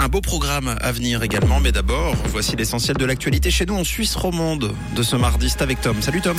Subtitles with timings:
[0.00, 3.82] Un beau programme à venir également, mais d'abord, voici l'essentiel de l'actualité chez nous en
[3.82, 5.50] Suisse romande de ce mardi.
[5.50, 6.00] C'est avec Tom.
[6.00, 6.36] Salut Tom.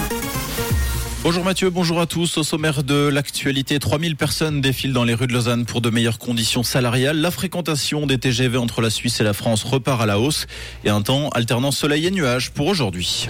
[1.24, 2.38] Bonjour Mathieu, bonjour à tous.
[2.38, 6.20] Au sommaire de l'actualité, 3000 personnes défilent dans les rues de Lausanne pour de meilleures
[6.20, 7.18] conditions salariales.
[7.18, 10.48] La fréquentation des TGV entre la Suisse et la France repart à la hausse
[10.86, 13.28] et un temps alternant soleil et nuages pour aujourd'hui.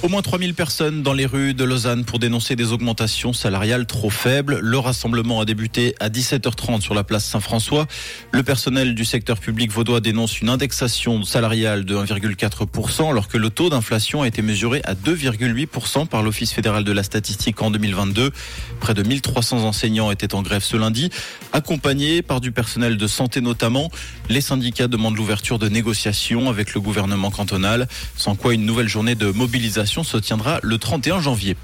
[0.00, 4.10] Au moins 3000 personnes dans les rues de Lausanne pour dénoncer des augmentations salariales trop
[4.10, 4.60] faibles.
[4.62, 7.88] Le rassemblement a débuté à 17h30 sur la place Saint-François.
[8.30, 13.50] Le personnel du secteur public vaudois dénonce une indexation salariale de 1,4% alors que le
[13.50, 18.30] taux d'inflation a été mesuré à 2,8% par l'Office fédéral de la statistique en 2022.
[18.78, 21.10] Près de 1300 enseignants étaient en grève ce lundi,
[21.52, 23.90] accompagnés par du personnel de santé notamment.
[24.28, 29.16] Les syndicats demandent l'ouverture de négociations avec le gouvernement cantonal, sans quoi une nouvelle journée
[29.16, 31.56] de mobilisation se tiendra le 31 janvier.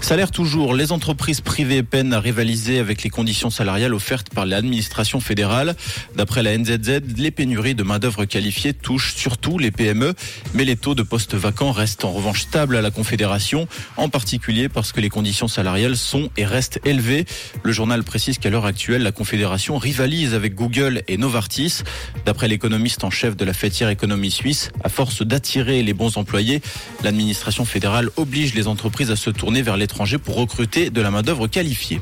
[0.00, 5.18] Salaire toujours, les entreprises privées peinent à rivaliser avec les conditions salariales offertes par l'administration
[5.18, 5.74] fédérale.
[6.14, 10.14] D'après la NZZ, les pénuries de main-d'œuvre qualifiée touchent surtout les PME,
[10.54, 14.68] mais les taux de postes vacants restent en revanche stables à la Confédération, en particulier
[14.68, 17.24] parce que les conditions salariales sont et restent élevées.
[17.64, 21.82] Le journal précise qu'à l'heure actuelle, la Confédération rivalise avec Google et Novartis.
[22.24, 26.62] D'après l'économiste en chef de la fêtière économie suisse, à force d'attirer les bons employés,
[27.02, 31.46] l'administration fédérale oblige les entreprises à se tourner vers l'étranger pour recruter de la main-d'œuvre
[31.46, 32.00] qualifiée.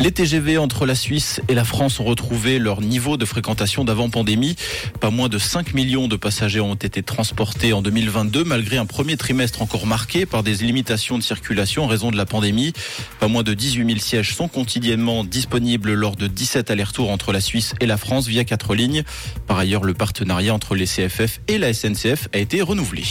[0.00, 4.08] Les TGV entre la Suisse et la France ont retrouvé leur niveau de fréquentation d'avant
[4.08, 4.56] pandémie.
[4.98, 9.18] Pas moins de 5 millions de passagers ont été transportés en 2022 malgré un premier
[9.18, 12.72] trimestre encore marqué par des limitations de circulation en raison de la pandémie.
[13.20, 17.42] Pas moins de 18 000 sièges sont quotidiennement disponibles lors de 17 allers-retours entre la
[17.42, 19.04] Suisse et la France via quatre lignes.
[19.46, 23.04] Par ailleurs, le partenariat entre les CFF et la SNCF a été renouvelé.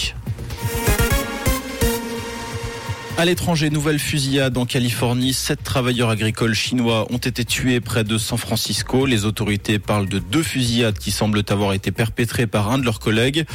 [3.18, 5.34] À l'étranger, nouvelle fusillade en Californie.
[5.34, 9.06] Sept travailleurs agricoles chinois ont été tués près de San Francisco.
[9.06, 13.00] Les autorités parlent de deux fusillades qui semblent avoir été perpétrées par un de leurs
[13.00, 13.46] collègues.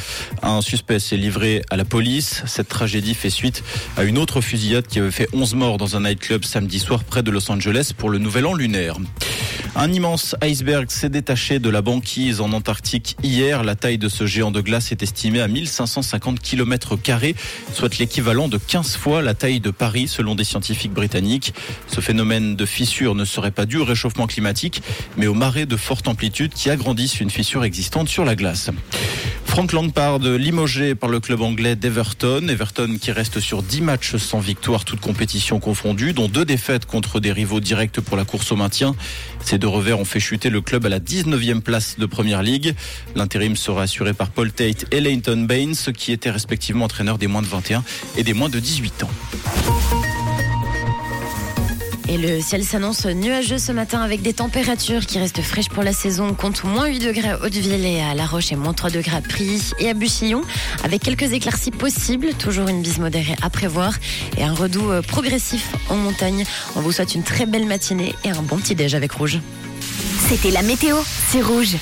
[0.41, 2.43] Un suspect s'est livré à la police.
[2.45, 3.63] Cette tragédie fait suite
[3.97, 7.23] à une autre fusillade qui avait fait 11 morts dans un nightclub samedi soir près
[7.23, 8.97] de Los Angeles pour le nouvel an lunaire.
[9.79, 13.63] Un immense iceberg s'est détaché de la banquise en Antarctique hier.
[13.63, 16.97] La taille de ce géant de glace est estimée à 1550 km
[17.73, 21.53] soit l'équivalent de 15 fois la taille de Paris selon des scientifiques britanniques.
[21.85, 24.81] Ce phénomène de fissure ne serait pas dû au réchauffement climatique,
[25.15, 28.71] mais aux marées de forte amplitude qui agrandissent une fissure existante sur la glace.
[29.57, 32.47] Frank Lampard limogé par le club anglais d'Everton.
[32.47, 37.19] Everton qui reste sur 10 matchs sans victoire, toutes compétitions confondues, dont deux défaites contre
[37.19, 38.95] des rivaux directs pour la course au maintien.
[39.43, 42.75] Ces deux revers ont fait chuter le club à la 19e place de Première Ligue.
[43.15, 47.41] L'intérim sera assuré par Paul Tate et Leighton Baines, qui étaient respectivement entraîneurs des moins
[47.41, 47.83] de 21
[48.15, 49.09] et des moins de 18 ans.
[52.09, 55.91] Et le ciel s'annonce nuageux ce matin avec des températures qui restent fraîches pour la
[55.91, 56.27] saison.
[56.29, 59.17] On compte moins 8 degrés à Hauteville et à La Roche et moins 3 degrés
[59.17, 60.41] à Prilly et à Buchillon
[60.85, 62.29] avec quelques éclaircies possibles.
[62.39, 63.93] Toujours une bise modérée à prévoir
[64.37, 66.45] et un redout euh, progressif en montagne.
[66.77, 69.39] On vous souhaite une très belle matinée et un bon petit déj avec Rouge.
[70.29, 70.95] C'était la météo,
[71.29, 71.75] c'est Rouge.